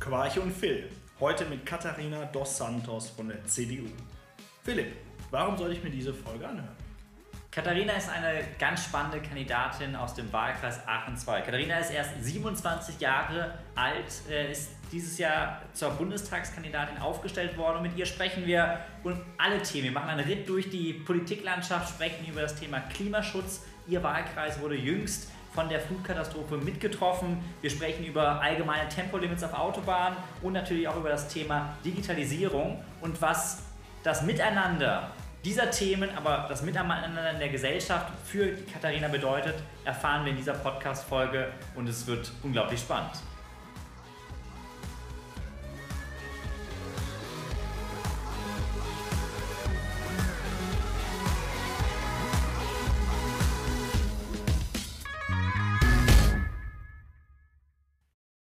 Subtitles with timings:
[0.00, 0.88] Quarch und Phil.
[1.20, 3.86] Heute mit Katharina dos Santos von der CDU.
[4.64, 4.96] Philipp,
[5.30, 6.74] warum soll ich mir diese Folge anhören?
[7.50, 11.42] Katharina ist eine ganz spannende Kandidatin aus dem Wahlkreis Aachen 2.
[11.42, 17.82] Katharina ist erst 27 Jahre alt, äh, ist dieses Jahr zur Bundestagskandidatin aufgestellt worden und
[17.82, 19.84] mit ihr sprechen wir um alle Themen.
[19.84, 23.64] Wir machen einen Ritt durch die Politiklandschaft, sprechen über das Thema Klimaschutz.
[23.86, 27.38] Ihr Wahlkreis wurde jüngst von der Flutkatastrophe mitgetroffen.
[27.60, 33.20] Wir sprechen über allgemeine Tempolimits auf Autobahnen und natürlich auch über das Thema Digitalisierung und
[33.20, 33.62] was
[34.02, 35.10] das Miteinander
[35.44, 39.54] dieser Themen, aber das Miteinander in der Gesellschaft für Katharina bedeutet,
[39.84, 43.12] erfahren wir in dieser Podcast-Folge und es wird unglaublich spannend.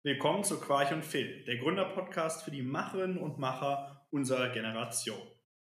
[0.06, 5.26] Willkommen zu Quarch und Phil, der Gründerpodcast für die Macherinnen und Macher unserer Generation.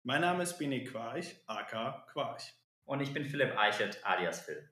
[0.05, 2.55] Mein Name ist Bene Quarch, aka Quarch.
[2.87, 4.71] Und ich bin Philipp Eichert, alias Phil.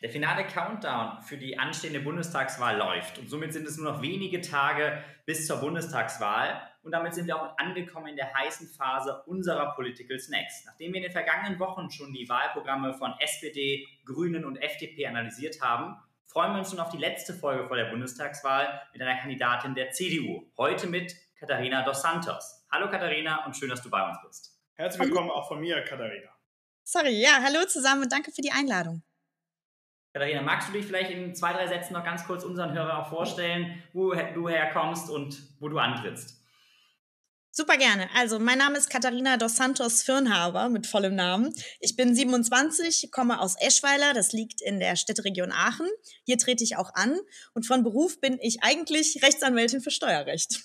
[0.00, 4.40] Der finale Countdown für die anstehende Bundestagswahl läuft und somit sind es nur noch wenige
[4.40, 9.74] Tage bis zur Bundestagswahl und damit sind wir auch angekommen in der heißen Phase unserer
[9.74, 10.62] Political Snacks.
[10.66, 15.60] Nachdem wir in den vergangenen Wochen schon die Wahlprogramme von SPD, Grünen und FDP analysiert
[15.60, 15.96] haben,
[16.30, 19.90] freuen wir uns nun auf die letzte Folge vor der Bundestagswahl mit einer Kandidatin der
[19.90, 20.44] CDU.
[20.56, 22.64] Heute mit Katharina dos Santos.
[22.70, 24.56] Hallo Katharina und schön, dass du bei uns bist.
[24.74, 26.30] Herzlich willkommen auch von mir, Katharina.
[26.84, 29.02] Sorry, ja, hallo zusammen und danke für die Einladung.
[30.12, 33.08] Katharina, magst du dich vielleicht in zwei, drei Sätzen noch ganz kurz unseren Hörern auch
[33.08, 36.39] vorstellen, wo du herkommst und wo du antrittst?
[37.52, 38.08] Super gerne.
[38.14, 41.52] Also, mein Name ist Katharina dos Santos Firnhaber mit vollem Namen.
[41.80, 45.88] Ich bin 27, komme aus Eschweiler, das liegt in der Städteregion Aachen.
[46.24, 47.18] Hier trete ich auch an
[47.52, 50.60] und von Beruf bin ich eigentlich Rechtsanwältin für Steuerrecht.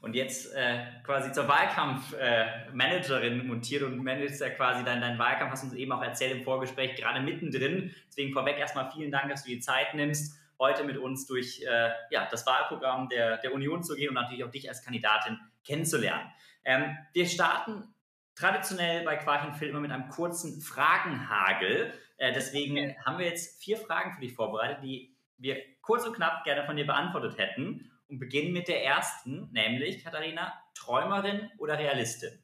[0.00, 5.52] Und jetzt äh, quasi zur Wahlkampfmanagerin äh, montiert und managst ja quasi deinen, deinen Wahlkampf,
[5.52, 7.94] hast du uns eben auch erzählt im Vorgespräch, gerade mittendrin.
[8.08, 11.90] Deswegen vorweg erstmal vielen Dank, dass du die Zeit nimmst heute mit uns durch äh,
[12.10, 16.30] ja, das Wahlprogramm der, der Union zu gehen und natürlich auch dich als Kandidatin kennenzulernen.
[16.64, 17.92] Ähm, wir starten
[18.36, 21.92] traditionell bei Quark Film immer mit einem kurzen Fragenhagel.
[22.16, 26.44] Äh, deswegen haben wir jetzt vier Fragen für dich vorbereitet, die wir kurz und knapp
[26.44, 27.90] gerne von dir beantwortet hätten.
[28.08, 32.41] Und beginnen mit der ersten, nämlich, Katharina, Träumerin oder Realistin?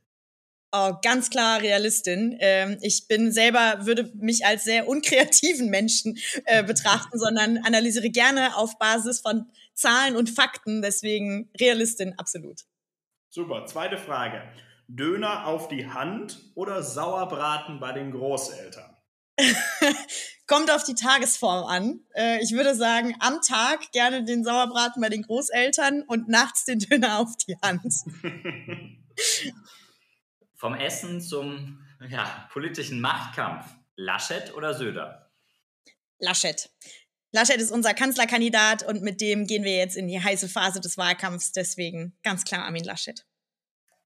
[0.71, 2.37] Oh, ganz klar Realistin.
[2.41, 8.55] Ähm, ich bin selber, würde mich als sehr unkreativen Menschen äh, betrachten, sondern analysiere gerne
[8.56, 10.83] auf Basis von Zahlen und Fakten.
[10.83, 12.61] Deswegen Realistin, absolut.
[13.31, 13.65] Super.
[13.67, 14.43] Zweite Frage.
[14.89, 18.95] Döner auf die Hand oder Sauerbraten bei den Großeltern?
[20.47, 22.01] Kommt auf die Tagesform an.
[22.15, 26.78] Äh, ich würde sagen, am Tag gerne den Sauerbraten bei den Großeltern und nachts den
[26.78, 27.95] Döner auf die Hand.
[30.59, 33.67] Vom Essen zum ja, politischen Machtkampf.
[33.95, 35.31] Laschet oder Söder?
[36.19, 36.69] Laschet.
[37.33, 40.99] Laschet ist unser Kanzlerkandidat und mit dem gehen wir jetzt in die heiße Phase des
[40.99, 41.53] Wahlkampfs.
[41.53, 43.25] Deswegen ganz klar Armin Laschet.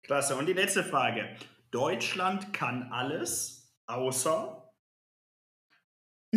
[0.02, 0.36] Klasse.
[0.36, 1.36] Und die letzte Frage.
[1.70, 4.74] Deutschland kann alles, außer.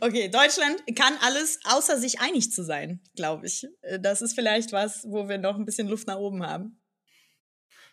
[0.00, 3.66] okay, Deutschland kann alles, außer sich einig zu sein, glaube ich.
[4.00, 6.79] Das ist vielleicht was, wo wir noch ein bisschen Luft nach oben haben.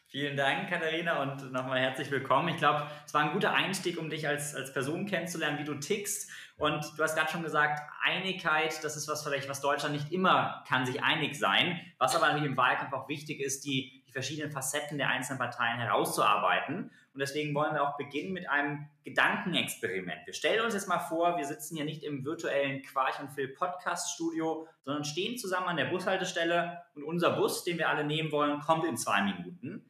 [0.10, 2.48] Vielen Dank, Katharina, und nochmal herzlich willkommen.
[2.48, 5.74] Ich glaube, es war ein guter Einstieg, um dich als, als Person kennenzulernen, wie du
[5.74, 6.32] tickst.
[6.58, 10.64] Und du hast gerade schon gesagt, Einigkeit, das ist was vielleicht, was Deutschland nicht immer
[10.66, 11.82] kann sich einig sein.
[11.98, 15.78] Was aber natürlich im Wahlkampf auch wichtig ist, die, die verschiedenen Facetten der einzelnen Parteien
[15.78, 16.90] herauszuarbeiten.
[17.14, 20.26] Und deswegen wollen wir auch beginnen mit einem Gedankenexperiment.
[20.26, 23.50] Wir stellen uns jetzt mal vor, wir sitzen hier nicht im virtuellen Quarch und Phil
[23.50, 28.32] Podcast Studio, sondern stehen zusammen an der Bushaltestelle und unser Bus, den wir alle nehmen
[28.32, 29.84] wollen, kommt in zwei Minuten.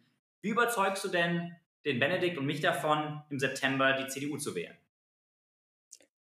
[0.47, 1.53] Wie überzeugst du denn
[1.83, 4.77] den Benedikt und mich davon, im September die CDU zu wählen?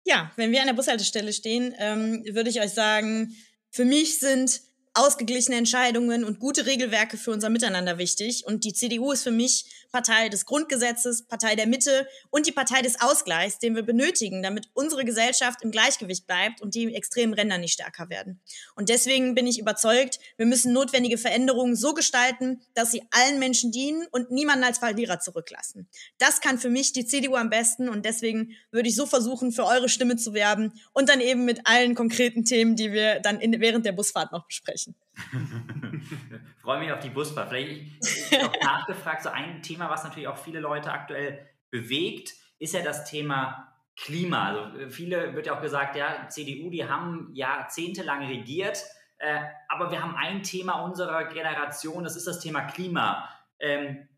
[0.04, 3.36] Ja, wenn wir an der Bushaltestelle stehen, ähm, würde ich euch sagen,
[3.70, 4.62] für mich sind
[4.96, 8.46] ausgeglichene Entscheidungen und gute Regelwerke für unser Miteinander wichtig.
[8.48, 12.82] Und die CDU ist für mich Partei des Grundgesetzes, Partei der Mitte und die Partei
[12.82, 17.58] des Ausgleichs, den wir benötigen, damit unsere Gesellschaft im Gleichgewicht bleibt und die extremen Ränder
[17.58, 18.40] nicht stärker werden.
[18.76, 23.72] Und deswegen bin ich überzeugt, wir müssen notwendige Veränderungen so gestalten, dass sie allen Menschen
[23.72, 25.90] dienen und niemanden als Verlierer zurücklassen.
[26.18, 29.66] Das kann für mich die CDU am besten und deswegen würde ich so versuchen, für
[29.66, 33.60] eure Stimme zu werben und dann eben mit allen konkreten Themen, die wir dann in,
[33.60, 36.46] während der Busfahrt noch besprechen sprechen.
[36.62, 37.50] Freue mich auf die Busfahrt.
[37.50, 42.74] Vielleicht ich noch nachgefragt, so ein Thema, was natürlich auch viele Leute aktuell bewegt, ist
[42.74, 44.48] ja das Thema Klima.
[44.50, 48.84] Also viele wird ja auch gesagt, ja, CDU, die haben jahrzehntelang regiert,
[49.18, 49.40] Äh,
[49.70, 53.30] aber wir haben ein Thema unserer Generation, das ist das Thema Klima.
[53.60, 54.10] Ähm,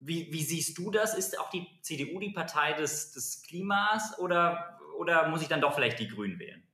[0.00, 1.16] wie, wie, siehst du das?
[1.16, 5.72] Ist auch die CDU die Partei des, des Klimas oder, oder muss ich dann doch
[5.72, 6.64] vielleicht die Grünen wählen?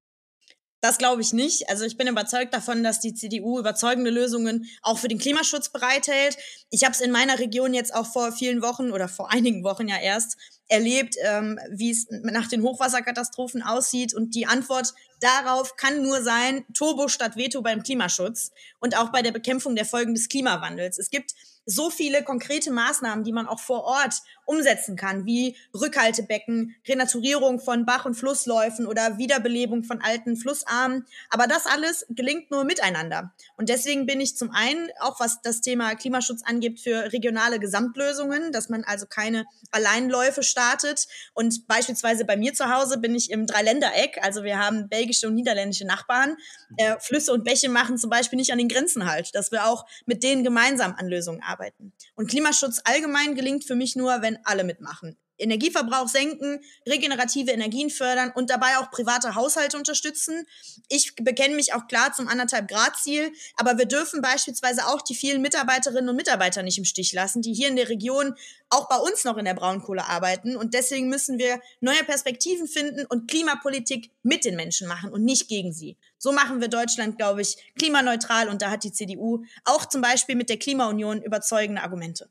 [0.87, 1.69] Das glaube ich nicht.
[1.69, 6.39] Also ich bin überzeugt davon, dass die CDU überzeugende Lösungen auch für den Klimaschutz bereithält.
[6.71, 9.89] Ich habe es in meiner Region jetzt auch vor vielen Wochen oder vor einigen Wochen
[9.89, 10.37] ja erst
[10.69, 14.15] erlebt, ähm, wie es nach den Hochwasserkatastrophen aussieht.
[14.15, 19.23] Und die Antwort darauf kann nur sein, Turbo statt Veto beim Klimaschutz und auch bei
[19.23, 21.01] der Bekämpfung der Folgen des Klimawandels.
[21.01, 21.35] Es gibt
[21.67, 27.85] so viele konkrete Maßnahmen, die man auch vor Ort umsetzen kann, wie Rückhaltebecken, Renaturierung von
[27.85, 31.05] Bach- und Flussläufen oder Wiederbelebung von alten Flussarmen.
[31.29, 33.35] Aber das alles gelingt nur miteinander.
[33.57, 38.53] Und deswegen bin ich zum einen, auch was das Thema Klimaschutz angeht, für regionale Gesamtlösungen,
[38.53, 41.09] dass man also keine Alleinläufe startet.
[41.35, 44.21] Und beispielsweise bei mir zu Hause bin ich im Dreiländereck.
[44.23, 46.37] Also wir haben belgische und niederländische Nachbarn.
[46.77, 49.87] Äh, Flüsse und Bäche machen zum Beispiel nicht an den Grenzen halt, dass wir auch
[50.05, 51.93] mit denen gemeinsam an Lösungen arbeiten arbeiten.
[52.15, 55.17] Und Klimaschutz allgemein gelingt für mich nur, wenn alle mitmachen.
[55.39, 60.47] Energieverbrauch senken, regenerative Energien fördern und dabei auch private Haushalte unterstützen.
[60.89, 65.15] Ich bekenne mich auch klar zum anderthalb Grad Ziel, aber wir dürfen beispielsweise auch die
[65.15, 68.35] vielen Mitarbeiterinnen und Mitarbeiter nicht im Stich lassen, die hier in der Region
[68.71, 70.57] auch bei uns noch in der Braunkohle arbeiten.
[70.57, 75.49] Und deswegen müssen wir neue Perspektiven finden und Klimapolitik mit den Menschen machen und nicht
[75.49, 75.97] gegen sie.
[76.19, 80.37] So machen wir Deutschland, glaube ich, klimaneutral und da hat die CDU auch zum Beispiel
[80.37, 82.29] mit der Klimaunion überzeugende Argumente.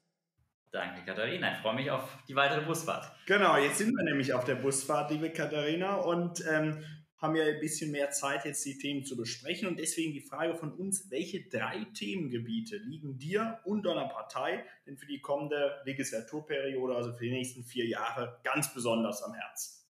[0.72, 1.54] Danke, Katharina.
[1.54, 3.10] Ich freue mich auf die weitere Busfahrt.
[3.28, 6.84] Genau, jetzt sind wir nämlich auf der Busfahrt, liebe Katharina, und ähm,
[7.18, 9.68] haben ja ein bisschen mehr Zeit, jetzt die Themen zu besprechen.
[9.70, 14.98] Und deswegen die Frage von uns, welche drei Themengebiete liegen dir und deiner Partei denn
[14.98, 19.85] für die kommende Legislaturperiode, also für die nächsten vier Jahre, ganz besonders am Herzen?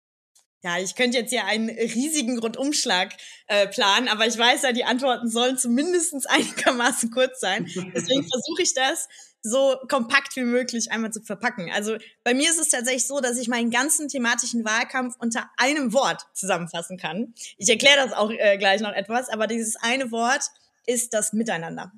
[0.62, 3.14] Ja, ich könnte jetzt ja einen riesigen Rundumschlag
[3.46, 7.66] äh, planen, aber ich weiß ja, die Antworten sollen zumindest einigermaßen kurz sein.
[7.94, 9.08] Deswegen versuche ich das
[9.42, 11.70] so kompakt wie möglich einmal zu verpacken.
[11.72, 15.92] Also bei mir ist es tatsächlich so, dass ich meinen ganzen thematischen Wahlkampf unter einem
[15.92, 17.34] Wort zusammenfassen kann.
[17.56, 20.42] Ich erkläre das auch äh, gleich noch etwas, aber dieses eine Wort
[20.84, 21.92] ist das Miteinander.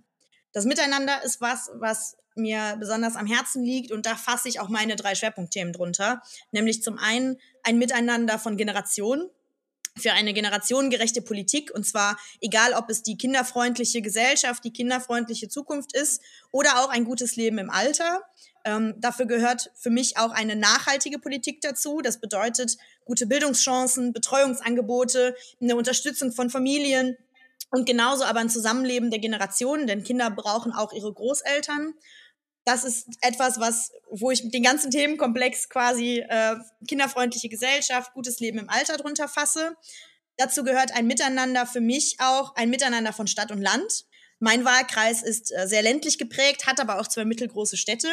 [0.59, 4.69] Das Miteinander ist was, was mir besonders am Herzen liegt und da fasse ich auch
[4.69, 6.21] meine drei Schwerpunktthemen drunter,
[6.51, 9.31] nämlich zum einen ein Miteinander von Generationen,
[9.97, 11.71] für eine generationengerechte Politik.
[11.73, 17.05] Und zwar egal, ob es die kinderfreundliche Gesellschaft, die kinderfreundliche Zukunft ist oder auch ein
[17.05, 18.23] gutes Leben im Alter.
[18.65, 22.01] Ähm, dafür gehört für mich auch eine nachhaltige Politik dazu.
[22.01, 27.17] Das bedeutet gute Bildungschancen, Betreuungsangebote, eine Unterstützung von Familien
[27.71, 31.95] und genauso aber ein Zusammenleben der Generationen, denn Kinder brauchen auch ihre Großeltern.
[32.65, 36.57] Das ist etwas, was, wo ich den ganzen Themenkomplex quasi äh,
[36.87, 39.75] kinderfreundliche Gesellschaft, gutes Leben im Alter drunter fasse.
[40.37, 44.05] Dazu gehört ein Miteinander für mich auch, ein Miteinander von Stadt und Land.
[44.39, 48.09] Mein Wahlkreis ist äh, sehr ländlich geprägt, hat aber auch zwei mittelgroße Städte.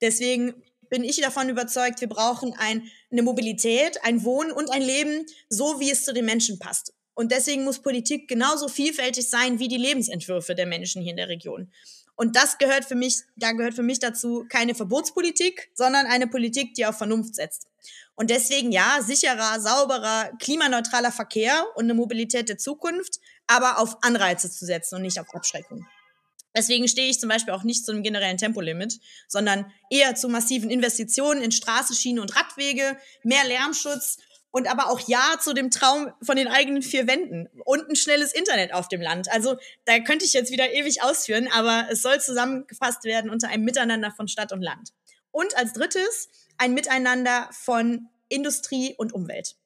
[0.00, 5.24] Deswegen bin ich davon überzeugt, wir brauchen ein, eine Mobilität, ein Wohnen und ein Leben,
[5.48, 6.92] so wie es zu den Menschen passt.
[7.20, 11.28] Und deswegen muss Politik genauso vielfältig sein wie die Lebensentwürfe der Menschen hier in der
[11.28, 11.70] Region.
[12.16, 16.72] Und das gehört für mich, da gehört für mich dazu keine Verbotspolitik, sondern eine Politik,
[16.72, 17.66] die auf Vernunft setzt.
[18.14, 24.50] Und deswegen ja, sicherer, sauberer, klimaneutraler Verkehr und eine Mobilität der Zukunft, aber auf Anreize
[24.50, 25.86] zu setzen und nicht auf Abschreckung.
[26.56, 28.98] Deswegen stehe ich zum Beispiel auch nicht zu einem generellen Tempolimit,
[29.28, 34.16] sondern eher zu massiven Investitionen in Straße, Schiene und Radwege, mehr Lärmschutz
[34.50, 38.32] und aber auch Ja zu dem Traum von den eigenen vier Wänden und ein schnelles
[38.32, 39.30] Internet auf dem Land.
[39.30, 43.64] Also da könnte ich jetzt wieder ewig ausführen, aber es soll zusammengefasst werden unter einem
[43.64, 44.90] Miteinander von Stadt und Land.
[45.30, 46.28] Und als drittes
[46.58, 49.56] ein Miteinander von Industrie und Umwelt.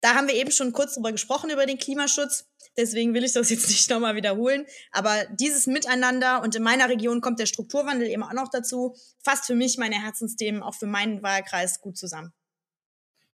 [0.00, 2.46] Da haben wir eben schon kurz drüber gesprochen, über den Klimaschutz.
[2.76, 4.66] Deswegen will ich das jetzt nicht nochmal wiederholen.
[4.90, 9.46] Aber dieses Miteinander und in meiner Region kommt der Strukturwandel eben auch noch dazu, fasst
[9.46, 12.32] für mich meine Herzensthemen auch für meinen Wahlkreis gut zusammen.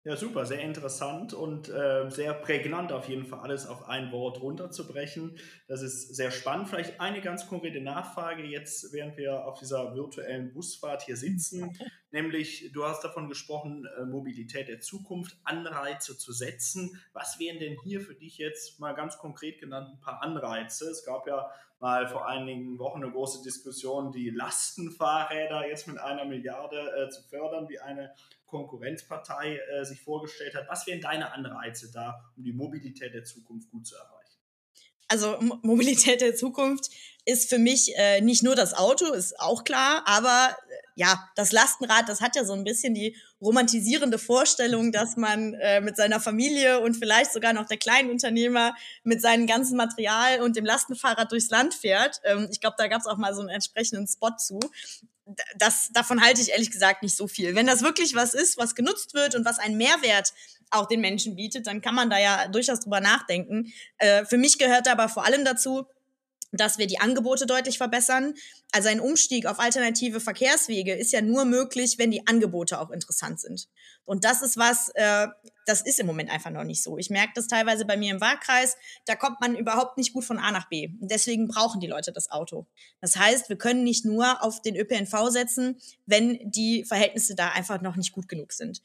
[0.06, 4.40] Ja, super, sehr interessant und äh, sehr prägnant auf jeden Fall alles auf ein Wort
[4.40, 5.36] runterzubrechen.
[5.66, 6.68] Das ist sehr spannend.
[6.68, 11.76] Vielleicht eine ganz konkrete Nachfrage jetzt, während wir auf dieser virtuellen Busfahrt hier sitzen.
[12.12, 17.02] Nämlich, du hast davon gesprochen, äh, Mobilität der Zukunft, Anreize zu setzen.
[17.12, 20.88] Was wären denn hier für dich jetzt mal ganz konkret genannt ein paar Anreize?
[20.88, 26.24] Es gab ja mal vor einigen Wochen eine große Diskussion, die Lastenfahrräder jetzt mit einer
[26.24, 28.14] Milliarde äh, zu fördern, wie eine
[28.46, 30.68] Konkurrenzpartei äh, sich vorgestellt hat.
[30.68, 34.15] Was wären deine Anreize da, um die Mobilität der Zukunft gut zu erreichen?
[35.08, 36.90] Also Mobilität der Zukunft
[37.24, 40.56] ist für mich äh, nicht nur das Auto, ist auch klar, aber
[40.94, 45.80] ja, das Lastenrad, das hat ja so ein bisschen die romantisierende Vorstellung, dass man äh,
[45.80, 50.64] mit seiner Familie und vielleicht sogar noch der Kleinunternehmer mit seinem ganzen Material und dem
[50.64, 52.20] Lastenfahrrad durchs Land fährt.
[52.24, 54.58] Ähm, ich glaube, da gab es auch mal so einen entsprechenden Spot zu.
[55.56, 57.54] Das, davon halte ich ehrlich gesagt nicht so viel.
[57.54, 60.32] Wenn das wirklich was ist, was genutzt wird und was einen Mehrwert
[60.70, 63.72] auch den Menschen bietet, dann kann man da ja durchaus drüber nachdenken.
[63.98, 65.86] Äh, für mich gehört aber vor allem dazu,
[66.56, 68.34] dass wir die Angebote deutlich verbessern.
[68.72, 73.40] Also ein Umstieg auf alternative Verkehrswege ist ja nur möglich, wenn die Angebote auch interessant
[73.40, 73.68] sind.
[74.04, 75.26] Und das ist was, äh,
[75.66, 76.96] das ist im Moment einfach noch nicht so.
[76.96, 80.38] Ich merke das teilweise bei mir im Wahlkreis, da kommt man überhaupt nicht gut von
[80.38, 80.90] A nach B.
[81.00, 82.66] deswegen brauchen die Leute das Auto.
[83.00, 87.80] Das heißt, wir können nicht nur auf den ÖPNV setzen, wenn die Verhältnisse da einfach
[87.80, 88.80] noch nicht gut genug sind.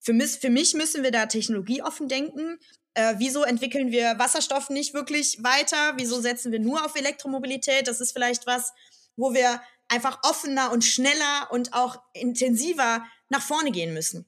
[0.00, 2.58] Für mich, für mich müssen wir da technologieoffen denken.
[2.94, 5.94] Äh, wieso entwickeln wir Wasserstoff nicht wirklich weiter?
[5.96, 7.88] Wieso setzen wir nur auf Elektromobilität?
[7.88, 8.72] Das ist vielleicht was,
[9.16, 14.26] wo wir einfach offener und schneller und auch intensiver nach vorne gehen müssen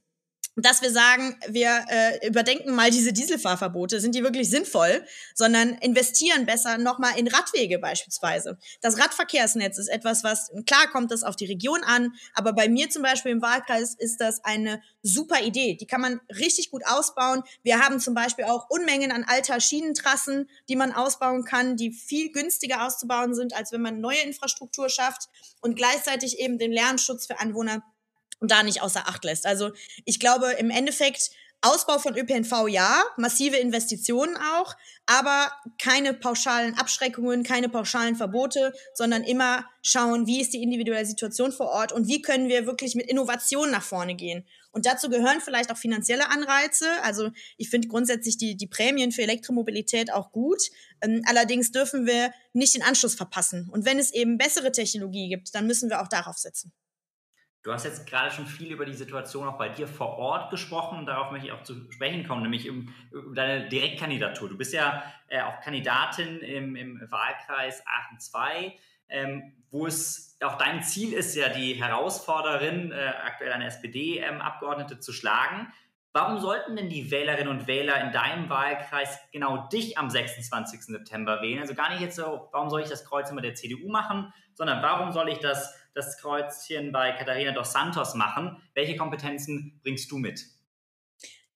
[0.56, 6.46] dass wir sagen, wir äh, überdenken mal diese Dieselfahrverbote, sind die wirklich sinnvoll, sondern investieren
[6.46, 8.58] besser nochmal in Radwege beispielsweise.
[8.80, 12.88] Das Radverkehrsnetz ist etwas, was, klar kommt das auf die Region an, aber bei mir
[12.88, 15.76] zum Beispiel im Wahlkreis ist das eine super Idee.
[15.76, 17.42] Die kann man richtig gut ausbauen.
[17.62, 22.30] Wir haben zum Beispiel auch Unmengen an alter Schienentrassen, die man ausbauen kann, die viel
[22.30, 25.28] günstiger auszubauen sind, als wenn man neue Infrastruktur schafft
[25.60, 27.82] und gleichzeitig eben den Lärmschutz für Anwohner
[28.44, 29.46] und da nicht außer Acht lässt.
[29.46, 29.70] Also
[30.04, 31.30] ich glaube im Endeffekt
[31.62, 39.24] Ausbau von ÖPNV ja, massive Investitionen auch, aber keine pauschalen Abschreckungen, keine pauschalen Verbote, sondern
[39.24, 43.08] immer schauen, wie ist die individuelle Situation vor Ort und wie können wir wirklich mit
[43.08, 44.44] Innovation nach vorne gehen.
[44.72, 46.86] Und dazu gehören vielleicht auch finanzielle Anreize.
[47.02, 50.60] Also ich finde grundsätzlich die, die Prämien für Elektromobilität auch gut.
[51.00, 53.70] Ähm, allerdings dürfen wir nicht den Anschluss verpassen.
[53.72, 56.74] Und wenn es eben bessere Technologie gibt, dann müssen wir auch darauf setzen.
[57.64, 60.98] Du hast jetzt gerade schon viel über die Situation auch bei dir vor Ort gesprochen
[60.98, 62.94] und darauf möchte ich auch zu sprechen kommen, nämlich um,
[63.34, 64.50] deine Direktkandidatur.
[64.50, 68.76] Du bist ja äh, auch Kandidatin im, im Wahlkreis Aachen 2,
[69.08, 75.00] ähm, wo es auch dein Ziel ist, ja die Herausforderin, äh, aktuell eine SPD-Abgeordnete, ähm,
[75.00, 75.72] zu schlagen.
[76.12, 80.82] Warum sollten denn die Wählerinnen und Wähler in deinem Wahlkreis genau dich am 26.
[80.82, 81.62] September wählen?
[81.62, 84.82] Also gar nicht jetzt so, warum soll ich das Kreuz immer der CDU machen, sondern
[84.82, 88.56] warum soll ich das das Kreuzchen bei Katharina dos Santos machen.
[88.74, 90.44] Welche Kompetenzen bringst du mit?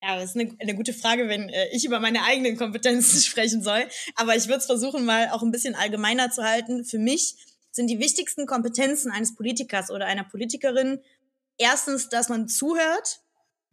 [0.00, 3.62] Ja, das ist eine, eine gute Frage, wenn äh, ich über meine eigenen Kompetenzen sprechen
[3.62, 3.84] soll.
[4.14, 6.84] Aber ich würde es versuchen, mal auch ein bisschen allgemeiner zu halten.
[6.84, 7.36] Für mich
[7.72, 11.00] sind die wichtigsten Kompetenzen eines Politikers oder einer Politikerin
[11.58, 13.20] erstens, dass man zuhört,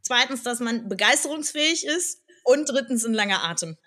[0.02, 3.78] zweitens, dass man begeisterungsfähig ist und drittens ein langer Atem.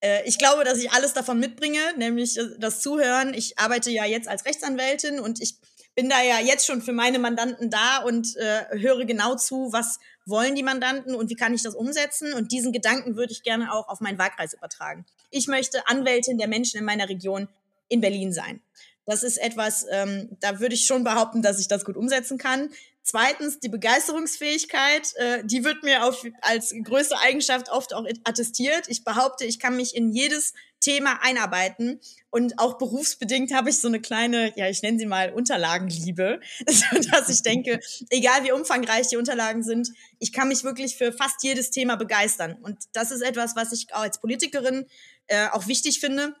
[0.00, 3.32] Äh, ich glaube, dass ich alles davon mitbringe, nämlich äh, das Zuhören.
[3.32, 5.56] Ich arbeite ja jetzt als Rechtsanwältin und ich
[5.96, 9.98] bin da ja jetzt schon für meine Mandanten da und äh, höre genau zu, was
[10.26, 12.34] wollen die Mandanten und wie kann ich das umsetzen.
[12.34, 15.06] Und diesen Gedanken würde ich gerne auch auf meinen Wahlkreis übertragen.
[15.30, 17.48] Ich möchte Anwältin der Menschen in meiner Region
[17.88, 18.60] in Berlin sein.
[19.06, 22.70] Das ist etwas, ähm, da würde ich schon behaupten, dass ich das gut umsetzen kann.
[23.08, 28.88] Zweitens, die Begeisterungsfähigkeit, äh, die wird mir auf, als größte Eigenschaft oft auch attestiert.
[28.88, 33.86] Ich behaupte, ich kann mich in jedes Thema einarbeiten und auch berufsbedingt habe ich so
[33.86, 36.40] eine kleine, ja, ich nenne sie mal Unterlagenliebe,
[37.12, 37.78] dass ich denke,
[38.10, 42.58] egal wie umfangreich die Unterlagen sind, ich kann mich wirklich für fast jedes Thema begeistern.
[42.60, 44.84] Und das ist etwas, was ich auch als Politikerin
[45.28, 46.34] äh, auch wichtig finde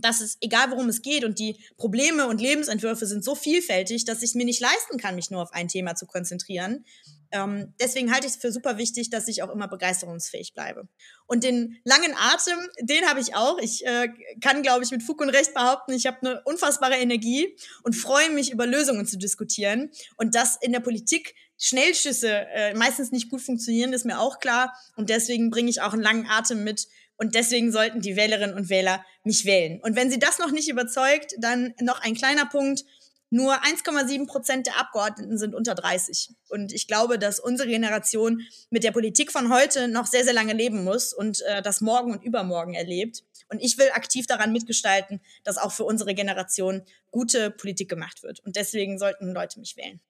[0.00, 4.18] dass es, egal worum es geht, und die Probleme und Lebensentwürfe sind so vielfältig, dass
[4.18, 6.84] ich es mir nicht leisten kann, mich nur auf ein Thema zu konzentrieren.
[7.30, 10.88] Ähm, deswegen halte ich es für super wichtig, dass ich auch immer begeisterungsfähig bleibe.
[11.26, 13.58] Und den langen Atem, den habe ich auch.
[13.58, 14.08] Ich äh,
[14.40, 18.30] kann, glaube ich, mit Fug und Recht behaupten, ich habe eine unfassbare Energie und freue
[18.30, 19.90] mich, über Lösungen zu diskutieren.
[20.16, 24.72] Und dass in der Politik Schnellschüsse äh, meistens nicht gut funktionieren, ist mir auch klar.
[24.96, 26.88] Und deswegen bringe ich auch einen langen Atem mit
[27.18, 29.80] und deswegen sollten die Wählerinnen und Wähler mich wählen.
[29.82, 32.84] Und wenn sie das noch nicht überzeugt, dann noch ein kleiner Punkt.
[33.30, 36.30] Nur 1,7 Prozent der Abgeordneten sind unter 30.
[36.48, 40.54] Und ich glaube, dass unsere Generation mit der Politik von heute noch sehr, sehr lange
[40.54, 43.24] leben muss und äh, das morgen und übermorgen erlebt.
[43.50, 48.40] Und ich will aktiv daran mitgestalten, dass auch für unsere Generation gute Politik gemacht wird.
[48.40, 50.00] Und deswegen sollten Leute mich wählen.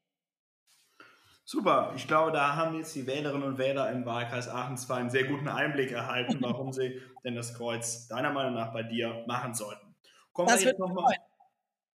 [1.50, 5.08] Super, ich glaube, da haben jetzt die Wählerinnen und Wähler im Wahlkreis Aachen zwar einen
[5.08, 9.54] sehr guten Einblick erhalten, warum sie denn das Kreuz deiner Meinung nach bei dir machen
[9.54, 9.96] sollten.
[10.34, 11.14] Kommen das wir jetzt nochmal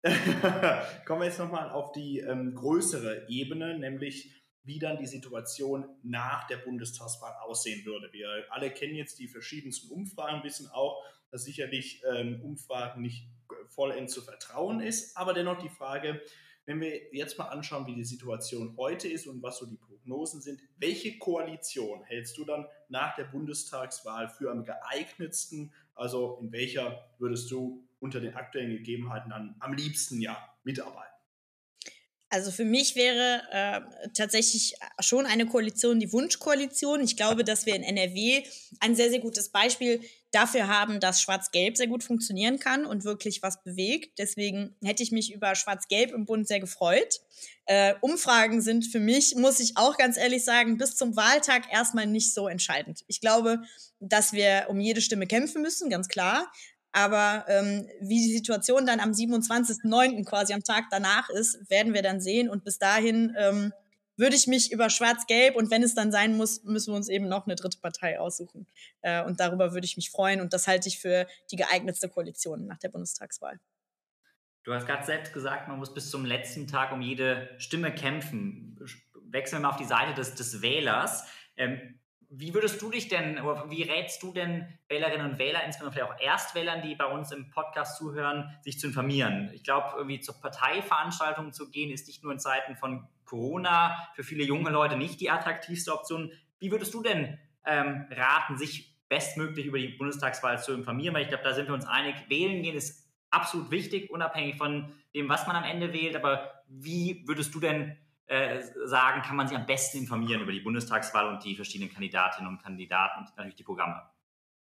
[1.05, 6.47] Kommen wir jetzt nochmal auf die ähm, größere Ebene, nämlich wie dann die Situation nach
[6.47, 8.11] der Bundestagswahl aussehen würde.
[8.11, 13.29] Wir alle kennen jetzt die verschiedensten Umfragen, wissen auch, dass sicherlich ähm, Umfragen nicht
[13.67, 16.23] vollends zu vertrauen ist, aber dennoch die Frage,
[16.65, 20.41] Wenn wir jetzt mal anschauen, wie die Situation heute ist und was so die Prognosen
[20.41, 25.73] sind, welche Koalition hältst du dann nach der Bundestagswahl für am geeignetsten?
[25.93, 31.13] Also in welcher würdest du unter den aktuellen Gegebenheiten dann am liebsten ja mitarbeiten?
[32.29, 37.01] Also für mich wäre äh, tatsächlich schon eine Koalition die Wunschkoalition.
[37.01, 38.43] Ich glaube, dass wir in NRW
[38.79, 40.01] ein sehr, sehr gutes Beispiel
[40.33, 44.17] dafür haben, dass Schwarz-Gelb sehr gut funktionieren kann und wirklich was bewegt.
[44.17, 47.21] Deswegen hätte ich mich über Schwarz-Gelb im Bund sehr gefreut.
[47.65, 52.07] Äh, Umfragen sind für mich, muss ich auch ganz ehrlich sagen, bis zum Wahltag erstmal
[52.07, 53.03] nicht so entscheidend.
[53.07, 53.61] Ich glaube,
[53.99, 56.51] dass wir um jede Stimme kämpfen müssen, ganz klar.
[56.91, 60.25] Aber ähm, wie die Situation dann am 27.09.
[60.25, 62.49] quasi am Tag danach ist, werden wir dann sehen.
[62.49, 63.73] Und bis dahin ähm,
[64.17, 67.27] würde ich mich über Schwarz-Gelb und wenn es dann sein muss, müssen wir uns eben
[67.27, 68.67] noch eine dritte Partei aussuchen.
[69.01, 70.41] Äh, und darüber würde ich mich freuen.
[70.41, 73.59] Und das halte ich für die geeignetste Koalition nach der Bundestagswahl.
[74.63, 78.79] Du hast gerade selbst gesagt, man muss bis zum letzten Tag um jede Stimme kämpfen.
[79.25, 81.25] Wechseln wir mal auf die Seite des, des Wählers.
[81.57, 81.99] Ähm,
[82.35, 86.11] wie würdest du dich denn, oder wie rätst du denn Wählerinnen und Wähler, insbesondere vielleicht
[86.11, 89.51] auch Erstwählern, die bei uns im Podcast zuhören, sich zu informieren?
[89.53, 94.23] Ich glaube, irgendwie zur Parteiveranstaltung zu gehen, ist nicht nur in Zeiten von Corona für
[94.23, 96.31] viele junge Leute nicht die attraktivste Option.
[96.59, 101.13] Wie würdest du denn ähm, raten, sich bestmöglich über die Bundestagswahl zu informieren?
[101.13, 104.91] Weil ich glaube, da sind wir uns einig, wählen gehen ist absolut wichtig, unabhängig von
[105.15, 106.15] dem, was man am Ende wählt.
[106.15, 107.95] Aber wie würdest du denn
[108.27, 112.49] äh, sagen, kann man sich am besten informieren über die Bundestagswahl und die verschiedenen Kandidatinnen
[112.49, 114.01] und Kandidaten und natürlich die Programme.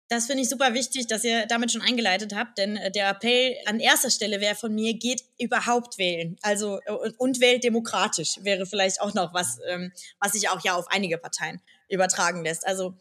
[0.10, 3.56] Das finde ich super wichtig, dass ihr damit schon eingeleitet habt, denn äh, der Appell
[3.66, 6.38] an erster Stelle wäre von mir, geht überhaupt wählen.
[6.42, 10.76] Also äh, und wählt demokratisch wäre vielleicht auch noch was, ähm, was sich auch ja
[10.76, 12.66] auf einige Parteien übertragen lässt.
[12.66, 12.96] Also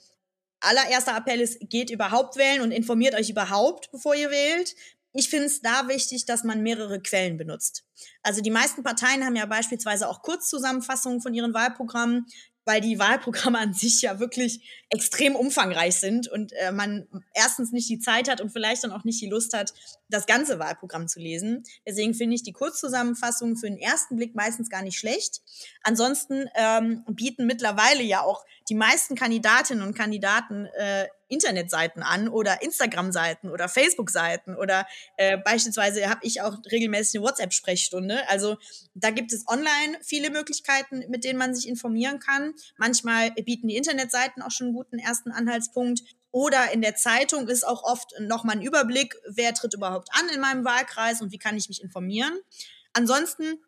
[0.60, 4.74] allererster Appell ist, geht überhaupt wählen und informiert euch überhaupt, bevor ihr wählt.
[5.16, 7.84] Ich finde es da wichtig, dass man mehrere Quellen benutzt.
[8.22, 12.26] Also die meisten Parteien haben ja beispielsweise auch Kurzzusammenfassungen von ihren Wahlprogrammen
[12.66, 17.88] weil die Wahlprogramme an sich ja wirklich extrem umfangreich sind und äh, man erstens nicht
[17.88, 19.72] die Zeit hat und vielleicht dann auch nicht die Lust hat,
[20.08, 21.62] das ganze Wahlprogramm zu lesen.
[21.86, 25.42] Deswegen finde ich die Kurzzusammenfassung für den ersten Blick meistens gar nicht schlecht.
[25.84, 32.62] Ansonsten ähm, bieten mittlerweile ja auch die meisten Kandidatinnen und Kandidaten äh, Internetseiten an oder
[32.62, 38.28] Instagram-Seiten oder Facebook-Seiten oder äh, beispielsweise habe ich auch regelmäßig eine WhatsApp-Sprechstunde.
[38.28, 38.56] Also
[38.94, 42.54] da gibt es online viele Möglichkeiten, mit denen man sich informieren kann.
[42.76, 46.02] Manchmal bieten die Internetseiten auch schon einen guten ersten Anhaltspunkt.
[46.30, 50.40] Oder in der Zeitung ist auch oft nochmal ein Überblick, wer tritt überhaupt an in
[50.40, 52.38] meinem Wahlkreis und wie kann ich mich informieren.
[52.92, 53.58] Ansonsten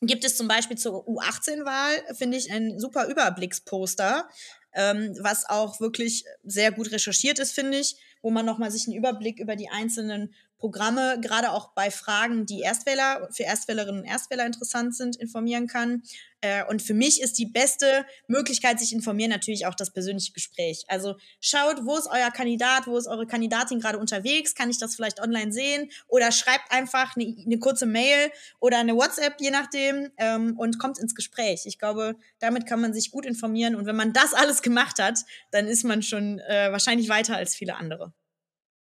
[0.00, 4.28] gibt es zum Beispiel zur U18-Wahl, finde ich, ein super Überblicksposter,
[4.74, 8.96] ähm, was auch wirklich sehr gut recherchiert ist, finde ich, wo man nochmal sich einen
[8.96, 14.46] Überblick über die einzelnen Programme, gerade auch bei Fragen, die Erstwähler, für Erstwählerinnen und Erstwähler
[14.46, 16.04] interessant sind, informieren kann.
[16.40, 20.84] Äh, und für mich ist die beste Möglichkeit, sich informieren, natürlich auch das persönliche Gespräch.
[20.86, 24.54] Also schaut, wo ist euer Kandidat, wo ist eure Kandidatin gerade unterwegs?
[24.54, 25.90] Kann ich das vielleicht online sehen?
[26.06, 31.00] Oder schreibt einfach eine, eine kurze Mail oder eine WhatsApp, je nachdem, ähm, und kommt
[31.00, 31.62] ins Gespräch.
[31.64, 33.74] Ich glaube, damit kann man sich gut informieren.
[33.74, 35.18] Und wenn man das alles gemacht hat,
[35.50, 38.12] dann ist man schon äh, wahrscheinlich weiter als viele andere.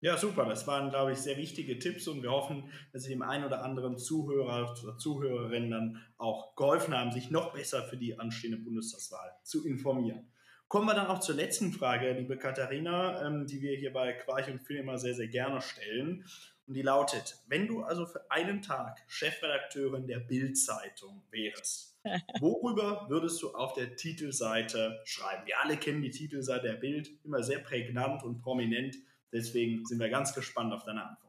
[0.00, 0.44] Ja, super.
[0.44, 3.64] Das waren, glaube ich, sehr wichtige Tipps und wir hoffen, dass sie dem einen oder
[3.64, 9.32] anderen Zuhörer oder Zuhörerin dann auch geholfen haben, sich noch besser für die anstehende Bundestagswahl
[9.42, 10.30] zu informieren.
[10.68, 14.50] Kommen wir dann auch zur letzten Frage, liebe Katharina, ähm, die wir hier bei Quarch
[14.50, 16.24] und Film immer sehr, sehr gerne stellen.
[16.66, 21.98] Und die lautet, wenn du also für einen Tag Chefredakteurin der Bild-Zeitung wärst,
[22.40, 25.46] worüber würdest du auf der Titelseite schreiben?
[25.46, 28.96] Wir alle kennen die Titelseite der Bild, immer sehr prägnant und prominent.
[29.32, 31.28] Deswegen sind wir ganz gespannt auf deine Antwort.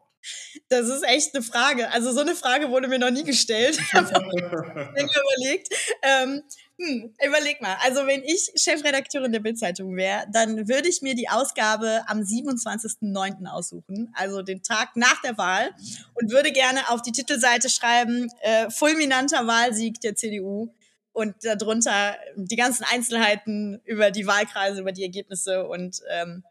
[0.67, 1.91] Das ist echt eine Frage.
[1.91, 3.79] Also so eine Frage wurde mir noch nie gestellt.
[3.89, 3.95] Ich
[5.39, 5.69] überlegt.
[6.01, 6.43] Ähm,
[6.77, 7.75] hm, überleg mal.
[7.83, 13.45] Also wenn ich Chefredakteurin der Bildzeitung wäre, dann würde ich mir die Ausgabe am 27.09.
[13.47, 15.71] aussuchen, also den Tag nach der Wahl,
[16.15, 20.73] und würde gerne auf die Titelseite schreiben, äh, fulminanter Wahlsieg der CDU
[21.11, 26.43] und darunter die ganzen Einzelheiten über die Wahlkreise, über die Ergebnisse und ähm,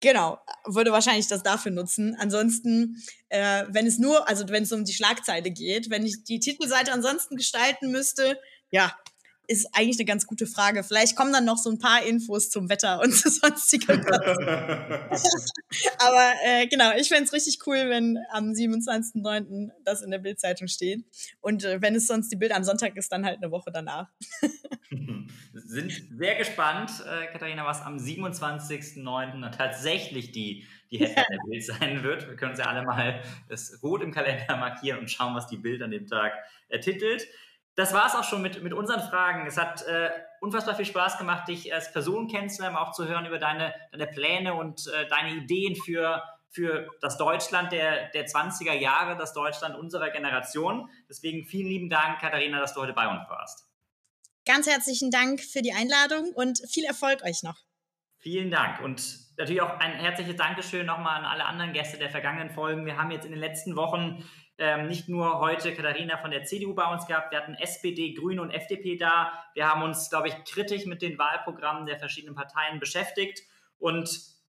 [0.00, 2.16] Genau, würde wahrscheinlich das dafür nutzen.
[2.18, 6.40] Ansonsten, äh, wenn es nur, also wenn es um die Schlagzeile geht, wenn ich die
[6.40, 8.38] Titelseite ansonsten gestalten müsste,
[8.70, 8.96] ja,
[9.50, 10.84] ist eigentlich eine ganz gute Frage.
[10.84, 14.00] Vielleicht kommen dann noch so ein paar Infos zum Wetter und sonstigem.
[15.98, 19.72] Aber äh, genau, ich fände es richtig cool, wenn am 27.09.
[19.84, 21.04] das in der Bildzeitung steht.
[21.40, 24.08] Und äh, wenn es sonst die Bild am Sonntag ist, dann halt eine Woche danach.
[25.52, 29.50] Sind sehr gespannt, äh, Katharina, was am 27.09.
[29.50, 32.28] tatsächlich die, die Headline der Bild sein wird.
[32.28, 35.56] Wir können uns ja alle mal das rot im Kalender markieren und schauen, was die
[35.56, 36.34] Bild an dem Tag
[36.68, 37.26] ertitelt.
[37.76, 39.46] Das war es auch schon mit, mit unseren Fragen.
[39.46, 43.38] Es hat äh, unfassbar viel Spaß gemacht, dich als Person kennenzulernen, auch zu hören über
[43.38, 49.16] deine, deine Pläne und äh, deine Ideen für, für das Deutschland der, der 20er Jahre,
[49.16, 50.90] das Deutschland unserer Generation.
[51.08, 53.66] Deswegen vielen lieben Dank, Katharina, dass du heute bei uns warst.
[54.46, 57.58] Ganz herzlichen Dank für die Einladung und viel Erfolg euch noch.
[58.18, 59.02] Vielen Dank und
[59.38, 62.84] natürlich auch ein herzliches Dankeschön nochmal an alle anderen Gäste der vergangenen Folgen.
[62.84, 64.22] Wir haben jetzt in den letzten Wochen
[64.60, 68.42] ähm, nicht nur heute Katharina von der CDU bei uns gehabt, wir hatten SPD, Grüne
[68.42, 69.32] und FDP da.
[69.54, 73.42] Wir haben uns, glaube ich, kritisch mit den Wahlprogrammen der verschiedenen Parteien beschäftigt
[73.78, 74.08] und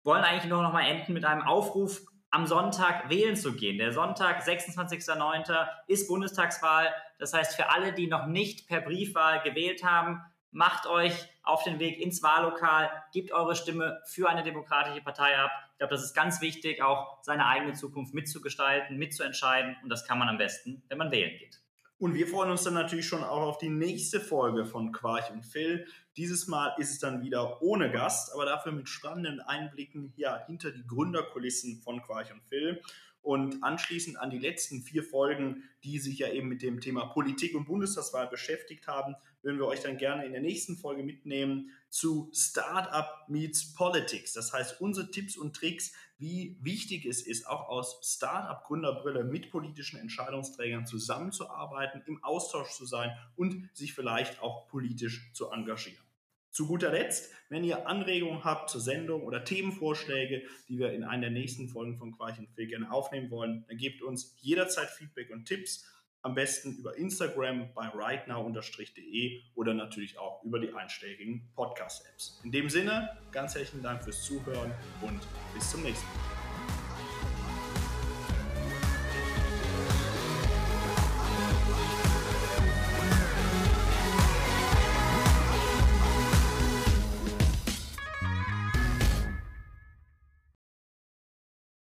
[0.02, 3.78] wollen eigentlich nur noch mal enden mit einem Aufruf, am Sonntag wählen zu gehen.
[3.78, 6.88] Der Sonntag, 26.09., ist Bundestagswahl.
[7.18, 11.80] Das heißt, für alle, die noch nicht per Briefwahl gewählt haben, macht euch auf den
[11.80, 15.50] Weg ins Wahllokal, gebt eure Stimme für eine demokratische Partei ab.
[15.72, 19.76] Ich glaube, das ist ganz wichtig, auch seine eigene Zukunft mitzugestalten, mitzuentscheiden.
[19.82, 21.60] Und das kann man am besten, wenn man wählen geht.
[21.98, 25.44] Und wir freuen uns dann natürlich schon auch auf die nächste Folge von Quarch und
[25.44, 25.86] Phil.
[26.16, 30.72] Dieses Mal ist es dann wieder ohne Gast, aber dafür mit spannenden Einblicken ja, hinter
[30.72, 32.82] die Gründerkulissen von Quarch und Phil
[33.22, 37.54] und anschließend an die letzten vier Folgen, die sich ja eben mit dem Thema Politik
[37.54, 42.30] und Bundestagswahl beschäftigt haben, würden wir euch dann gerne in der nächsten Folge mitnehmen zu
[42.32, 44.32] Startup Meets Politics.
[44.32, 49.98] Das heißt, unsere Tipps und Tricks, wie wichtig es ist, auch aus Startup-Gründerbrille mit politischen
[49.98, 56.04] Entscheidungsträgern zusammenzuarbeiten, im Austausch zu sein und sich vielleicht auch politisch zu engagieren.
[56.52, 61.22] Zu guter Letzt, wenn ihr Anregungen habt zur Sendung oder Themenvorschläge, die wir in einer
[61.22, 65.30] der nächsten Folgen von Quarch und Phil gerne aufnehmen wollen, dann gebt uns jederzeit Feedback
[65.30, 65.88] und Tipps.
[66.20, 72.42] Am besten über Instagram bei rightnow-de oder natürlich auch über die einschlägigen Podcast-Apps.
[72.44, 75.20] In dem Sinne, ganz herzlichen Dank fürs Zuhören und
[75.54, 76.41] bis zum nächsten Mal.